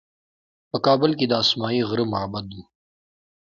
[0.69, 2.57] په کابل کې د اسمايي غره معبد و